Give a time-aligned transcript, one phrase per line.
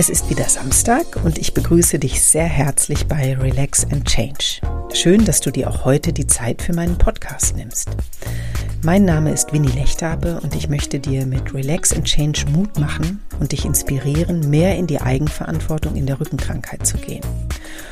[0.00, 4.62] Es ist wieder Samstag und ich begrüße dich sehr herzlich bei Relax and Change.
[4.94, 7.90] Schön, dass du dir auch heute die Zeit für meinen Podcast nimmst.
[8.82, 13.22] Mein Name ist Winnie Lechtabe und ich möchte dir mit Relax and Change Mut machen
[13.40, 17.20] und dich inspirieren, mehr in die Eigenverantwortung in der Rückenkrankheit zu gehen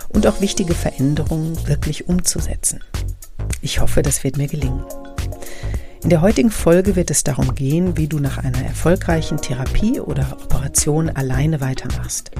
[0.08, 2.82] und auch wichtige Veränderungen wirklich umzusetzen.
[3.60, 4.82] Ich hoffe, das wird mir gelingen.
[6.02, 10.38] In der heutigen Folge wird es darum gehen, wie du nach einer erfolgreichen Therapie oder
[10.44, 12.30] Operation alleine weitermachst.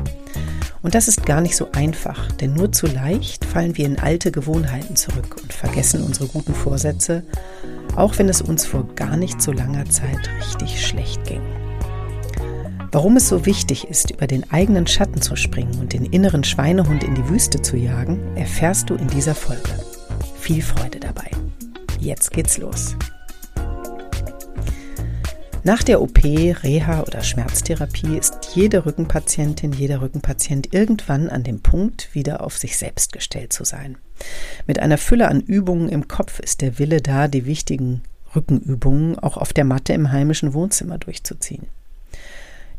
[0.81, 4.31] Und das ist gar nicht so einfach, denn nur zu leicht fallen wir in alte
[4.31, 7.25] Gewohnheiten zurück und vergessen unsere guten Vorsätze,
[7.97, 11.43] auch wenn es uns vor gar nicht so langer Zeit richtig schlecht ging.
[12.93, 17.03] Warum es so wichtig ist, über den eigenen Schatten zu springen und den inneren Schweinehund
[17.03, 19.75] in die Wüste zu jagen, erfährst du in dieser Folge.
[20.39, 21.31] Viel Freude dabei.
[22.01, 22.97] Jetzt geht's los.
[25.69, 32.09] Nach der OP, Reha oder Schmerztherapie ist jede Rückenpatientin, jeder Rückenpatient irgendwann an dem Punkt,
[32.15, 33.99] wieder auf sich selbst gestellt zu sein.
[34.67, 38.01] Mit einer Fülle an Übungen im Kopf ist der Wille da, die wichtigen
[38.35, 41.67] Rückenübungen auch auf der Matte im heimischen Wohnzimmer durchzuziehen.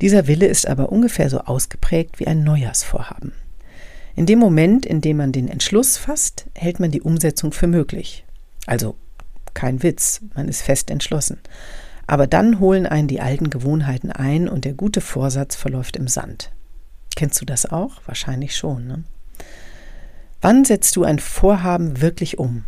[0.01, 3.33] Dieser Wille ist aber ungefähr so ausgeprägt wie ein Neujahrsvorhaben.
[4.15, 8.25] In dem Moment, in dem man den Entschluss fasst, hält man die Umsetzung für möglich.
[8.65, 8.95] Also
[9.53, 11.37] kein Witz, man ist fest entschlossen.
[12.09, 16.49] Aber dann holen einen die alten Gewohnheiten ein und der gute Vorsatz verläuft im Sand.
[17.15, 18.01] Kennst du das auch?
[18.07, 18.87] Wahrscheinlich schon.
[18.87, 19.03] Ne?
[20.41, 22.65] Wann setzt du ein Vorhaben wirklich um?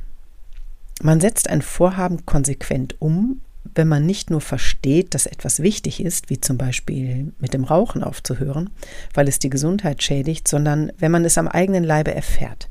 [1.01, 3.41] Man setzt ein Vorhaben konsequent um,
[3.73, 8.03] wenn man nicht nur versteht, dass etwas wichtig ist, wie zum Beispiel mit dem Rauchen
[8.03, 8.69] aufzuhören,
[9.15, 12.69] weil es die Gesundheit schädigt, sondern wenn man es am eigenen Leibe erfährt.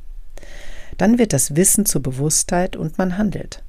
[0.98, 3.64] Dann wird das Wissen zur Bewusstheit und man handelt.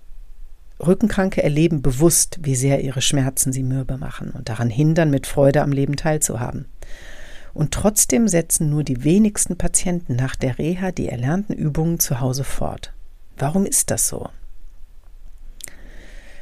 [0.86, 5.62] Rückenkranke erleben bewusst, wie sehr ihre Schmerzen sie mürbe machen und daran hindern, mit Freude
[5.62, 6.66] am Leben teilzuhaben.
[7.54, 12.44] Und trotzdem setzen nur die wenigsten Patienten nach der Reha die erlernten Übungen zu Hause
[12.44, 12.94] fort.
[13.38, 14.30] Warum ist das so?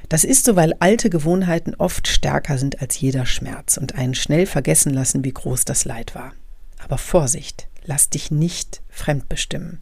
[0.08, 4.48] Das ist so, weil alte Gewohnheiten oft stärker sind als jeder Schmerz und einen schnell
[4.48, 6.34] vergessen lassen, wie groß das Leid war.
[6.80, 9.80] Aber Vorsicht, lass dich nicht fremdbestimmen.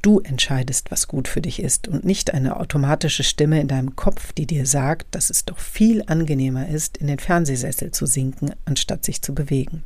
[0.00, 4.32] Du entscheidest, was gut für dich ist und nicht eine automatische Stimme in deinem Kopf,
[4.32, 9.04] die dir sagt, dass es doch viel angenehmer ist, in den Fernsehsessel zu sinken, anstatt
[9.04, 9.82] sich zu bewegen.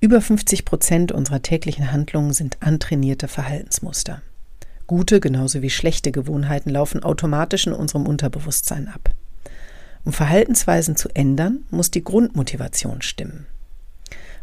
[0.00, 4.22] Über 50 Prozent unserer täglichen Handlungen sind antrainierte Verhaltensmuster.
[4.86, 9.10] Gute genauso wie schlechte Gewohnheiten laufen automatisch in unserem Unterbewusstsein ab.
[10.04, 13.46] Um Verhaltensweisen zu ändern, muss die Grundmotivation stimmen.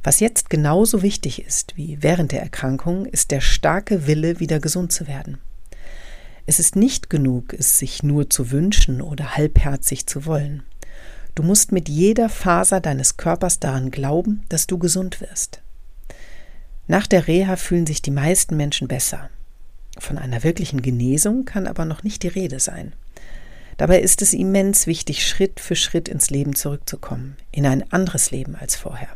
[0.05, 4.91] Was jetzt genauso wichtig ist wie während der Erkrankung, ist der starke Wille, wieder gesund
[4.91, 5.39] zu werden.
[6.45, 10.61] Es ist nicht genug, es sich nur zu wünschen oder halbherzig zu wollen.
[11.33, 15.63] Du musst mit jeder Faser deines Körpers daran glauben, dass du gesund wirst.
[16.85, 19.31] Nach der Reha fühlen sich die meisten Menschen besser.
[19.97, 22.93] Von einer wirklichen Genesung kann aber noch nicht die Rede sein.
[23.77, 28.55] Dabei ist es immens wichtig, Schritt für Schritt ins Leben zurückzukommen, in ein anderes Leben
[28.55, 29.09] als vorher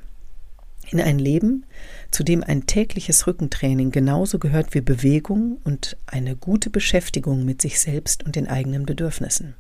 [0.92, 1.66] in ein Leben,
[2.12, 7.80] zu dem ein tägliches Rückentraining genauso gehört wie Bewegung und eine gute Beschäftigung mit sich
[7.80, 9.56] selbst und den eigenen Bedürfnissen.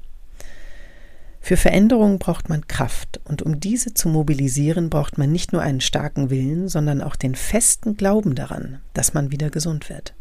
[1.41, 5.81] Für Veränderungen braucht man Kraft, und um diese zu mobilisieren, braucht man nicht nur einen
[5.81, 10.13] starken Willen, sondern auch den festen Glauben daran, dass man wieder gesund wird.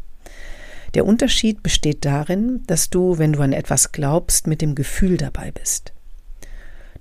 [0.95, 5.51] Der Unterschied besteht darin, dass du, wenn du an etwas glaubst, mit dem Gefühl dabei
[5.51, 5.93] bist.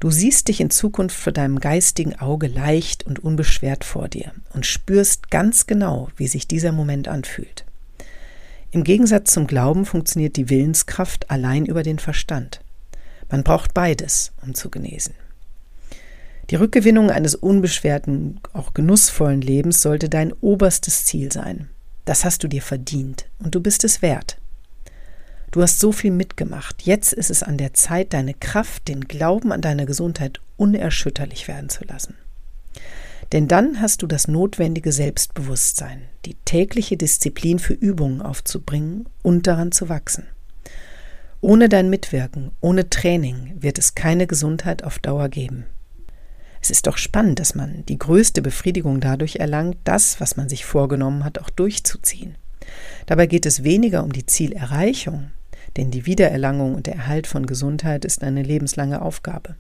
[0.01, 4.65] Du siehst dich in Zukunft vor deinem geistigen Auge leicht und unbeschwert vor dir und
[4.65, 7.65] spürst ganz genau, wie sich dieser Moment anfühlt.
[8.71, 12.61] Im Gegensatz zum Glauben funktioniert die Willenskraft allein über den Verstand.
[13.31, 15.15] Man braucht beides, um zu genesen.
[16.51, 21.69] Die Rückgewinnung eines unbeschwerten, auch genussvollen Lebens sollte dein oberstes Ziel sein.
[22.05, 24.39] Das hast du dir verdient und du bist es wert.
[25.51, 26.83] Du hast so viel mitgemacht.
[26.83, 31.71] Jetzt ist es an der Zeit, deine Kraft, den Glauben an deine Gesundheit unerschütterlich werden
[31.71, 32.15] zu lassen.
[33.33, 39.73] Denn dann hast du das notwendige Selbstbewusstsein, die tägliche Disziplin für Übungen aufzubringen und daran
[39.73, 40.27] zu wachsen.
[41.41, 45.67] Ohne dein Mitwirken, ohne Training wird es keine Gesundheit auf Dauer geben.
[46.61, 50.65] Es ist doch spannend, dass man die größte Befriedigung dadurch erlangt, das, was man sich
[50.65, 52.35] vorgenommen hat, auch durchzuziehen.
[53.07, 55.31] Dabei geht es weniger um die Zielerreichung,
[55.77, 59.57] denn die Wiedererlangung und der Erhalt von Gesundheit ist eine lebenslange Aufgabe.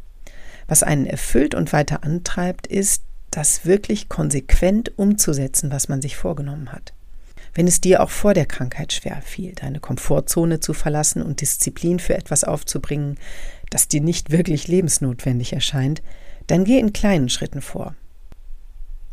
[0.66, 6.72] Was einen erfüllt und weiter antreibt, ist, das wirklich konsequent umzusetzen, was man sich vorgenommen
[6.72, 6.92] hat.
[7.54, 11.98] Wenn es dir auch vor der Krankheit schwer fiel, deine Komfortzone zu verlassen und Disziplin
[11.98, 13.18] für etwas aufzubringen,
[13.70, 16.02] das dir nicht wirklich lebensnotwendig erscheint,
[16.46, 17.94] dann geh in kleinen Schritten vor.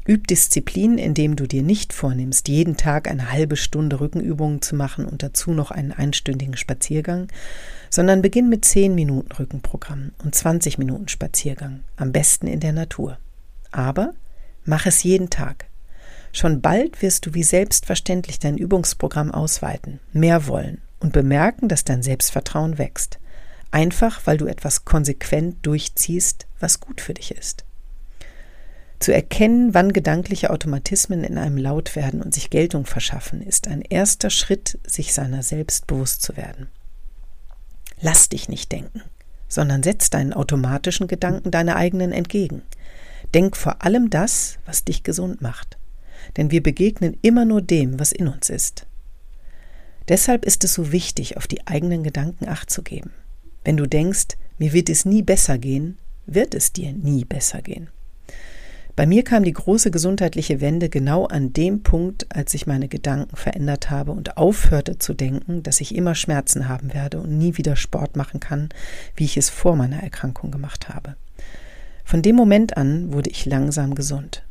[0.08, 5.06] Üb Disziplin, indem du dir nicht vornimmst, jeden Tag eine halbe Stunde Rückenübungen zu machen
[5.06, 7.28] und dazu noch einen einstündigen Spaziergang,
[7.90, 13.18] sondern beginn mit 10 Minuten Rückenprogramm und 20 Minuten Spaziergang, am besten in der Natur.
[13.72, 14.14] Aber
[14.64, 15.66] mach es jeden Tag.
[16.32, 22.04] Schon bald wirst du wie selbstverständlich dein Übungsprogramm ausweiten, mehr wollen und bemerken, dass dein
[22.04, 23.18] Selbstvertrauen wächst.
[23.72, 27.66] Einfach weil du etwas konsequent durchziehst, was gut für dich ist.
[29.00, 33.82] Zu erkennen, wann gedankliche Automatismen in einem laut werden und sich Geltung verschaffen, ist ein
[33.82, 36.68] erster Schritt, sich seiner selbst bewusst zu werden.
[38.00, 39.02] Lass dich nicht denken,
[39.48, 42.62] sondern setz deinen automatischen Gedanken deine eigenen entgegen.
[43.34, 45.78] Denk vor allem das, was dich gesund macht.
[46.38, 48.88] Denn wir begegnen immer nur dem, was in uns ist.
[50.08, 53.12] Deshalb ist es so wichtig, auf die eigenen Gedanken acht zu geben.
[53.64, 57.90] Wenn du denkst, mir wird es nie besser gehen, wird es dir nie besser gehen.
[58.96, 63.36] Bei mir kam die große gesundheitliche Wende genau an dem Punkt, als ich meine Gedanken
[63.36, 67.76] verändert habe und aufhörte zu denken, dass ich immer Schmerzen haben werde und nie wieder
[67.76, 68.70] Sport machen kann,
[69.18, 71.18] wie ich es vor meiner Erkrankung gemacht habe.
[72.06, 74.44] Von dem Moment an wurde ich langsam gesund.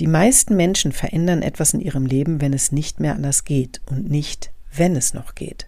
[0.00, 4.10] Die meisten Menschen verändern etwas in ihrem Leben, wenn es nicht mehr anders geht und
[4.10, 5.66] nicht, wenn es noch geht.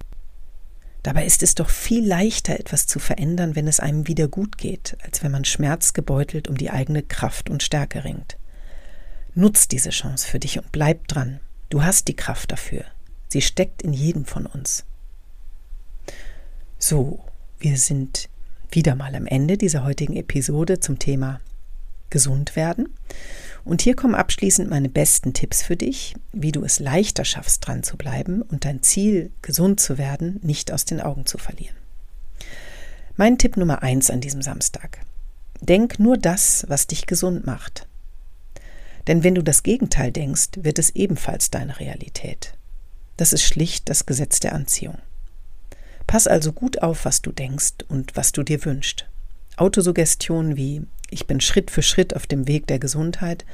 [1.03, 4.97] Dabei ist es doch viel leichter, etwas zu verändern, wenn es einem wieder gut geht,
[5.03, 8.37] als wenn man schmerzgebeutelt um die eigene Kraft und Stärke ringt.
[9.35, 11.41] Nutz diese Chance für dich und bleib dran.
[11.71, 12.85] Du hast die Kraft dafür.
[13.29, 14.85] Sie steckt in jedem von uns.
[16.79, 17.25] So,
[17.59, 18.29] wir sind
[18.71, 21.41] wieder mal am Ende dieser heutigen Episode zum Thema
[22.11, 22.91] gesund werden.
[23.65, 27.83] Und hier kommen abschließend meine besten Tipps für dich, wie du es leichter schaffst, dran
[27.83, 31.77] zu bleiben und dein Ziel, gesund zu werden, nicht aus den Augen zu verlieren.
[33.17, 34.99] Mein Tipp Nummer eins an diesem Samstag.
[35.61, 37.87] Denk nur das, was dich gesund macht.
[39.07, 42.55] Denn wenn du das Gegenteil denkst, wird es ebenfalls deine Realität.
[43.17, 44.99] Das ist schlicht das Gesetz der Anziehung.
[46.07, 49.07] Pass also gut auf, was du denkst und was du dir wünschst.
[49.57, 50.83] Autosuggestionen wie
[51.13, 53.45] ich bin Schritt für Schritt auf dem Weg der Gesundheit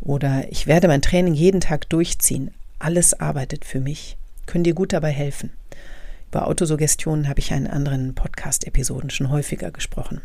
[0.00, 2.52] oder ich werde mein Training jeden Tag durchziehen.
[2.78, 4.16] Alles arbeitet für mich,
[4.46, 5.50] können dir gut dabei helfen.
[6.30, 10.20] Über Autosuggestionen habe ich in anderen Podcast-Episoden schon häufiger gesprochen.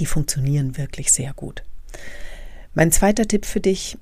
[0.00, 1.62] Die funktionieren wirklich sehr gut.
[2.74, 3.96] Mein zweiter Tipp für dich,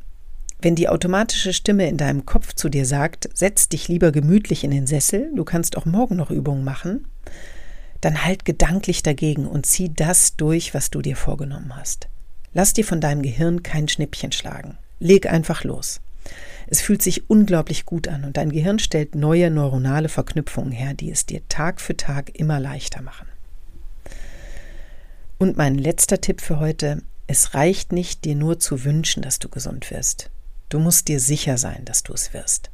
[0.61, 4.71] wenn die automatische Stimme in deinem Kopf zu dir sagt, setz dich lieber gemütlich in
[4.71, 7.07] den Sessel, du kannst auch morgen noch Übungen machen,
[8.01, 12.09] dann halt gedanklich dagegen und zieh das durch, was du dir vorgenommen hast.
[12.53, 14.79] Lass dir von deinem Gehirn kein Schnippchen schlagen.
[14.99, 16.01] Leg einfach los.
[16.69, 21.11] Es fühlt sich unglaublich gut an und dein Gehirn stellt neue neuronale Verknüpfungen her, die
[21.11, 23.29] es dir Tag für Tag immer leichter machen.
[25.39, 29.49] Und mein letzter Tipp für heute, es reicht nicht, dir nur zu wünschen, dass du
[29.49, 30.31] gesund wirst.
[30.69, 32.71] Du musst dir sicher sein, dass du es wirst.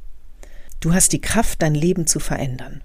[0.79, 2.81] Du hast die Kraft, dein Leben zu verändern.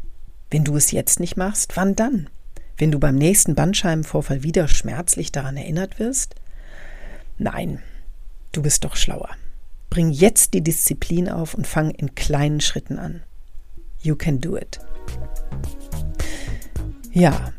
[0.51, 2.31] Wenn du es jetzt nicht machst, wann dann?
[2.79, 6.37] Wenn du beim nächsten Bandscheibenvorfall wieder schmerzlich daran erinnert wirst?
[7.37, 7.83] Nein,
[8.53, 9.31] du bist doch schlauer.
[9.91, 13.23] Bring jetzt die Disziplin auf und fang in kleinen Schritten an.
[14.01, 14.81] You can do it.
[17.13, 17.53] Ja,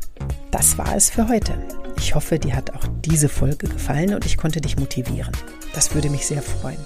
[0.50, 1.54] das war es für heute.
[1.98, 5.32] Ich hoffe, dir hat auch diese Folge gefallen und ich konnte dich motivieren.
[5.74, 6.84] Das würde mich sehr freuen.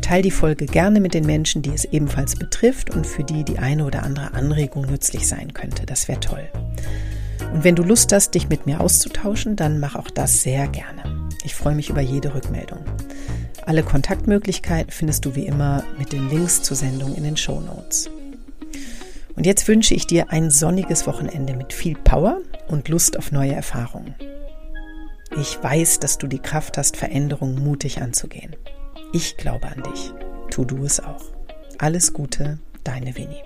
[0.00, 3.58] Teil die Folge gerne mit den Menschen, die es ebenfalls betrifft und für die die
[3.58, 5.86] eine oder andere Anregung nützlich sein könnte.
[5.86, 6.48] Das wäre toll.
[7.52, 11.28] Und wenn du Lust hast, dich mit mir auszutauschen, dann mach auch das sehr gerne.
[11.44, 12.80] Ich freue mich über jede Rückmeldung.
[13.66, 18.10] Alle Kontaktmöglichkeiten findest du wie immer mit den Links zur Sendung in den Show Notes.
[19.36, 22.38] Und jetzt wünsche ich dir ein sonniges Wochenende mit viel Power
[22.68, 24.14] und Lust auf neue Erfahrungen.
[25.36, 28.54] Ich weiß, dass du die Kraft hast, Veränderungen mutig anzugehen.
[29.12, 30.12] Ich glaube an dich.
[30.50, 31.24] Tu du es auch.
[31.78, 33.42] Alles Gute, deine Winnie.